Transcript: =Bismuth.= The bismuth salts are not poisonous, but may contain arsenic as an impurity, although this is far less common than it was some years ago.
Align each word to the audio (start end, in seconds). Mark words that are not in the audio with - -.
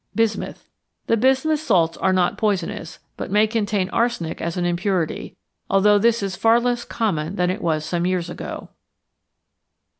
=Bismuth.= 0.15 0.67
The 1.05 1.15
bismuth 1.15 1.59
salts 1.59 1.95
are 1.95 2.11
not 2.11 2.35
poisonous, 2.35 2.97
but 3.17 3.29
may 3.29 3.45
contain 3.45 3.87
arsenic 3.91 4.41
as 4.41 4.57
an 4.57 4.65
impurity, 4.65 5.37
although 5.69 5.99
this 5.99 6.23
is 6.23 6.35
far 6.35 6.59
less 6.59 6.83
common 6.83 7.35
than 7.35 7.51
it 7.51 7.61
was 7.61 7.85
some 7.85 8.07
years 8.07 8.27
ago. 8.27 8.69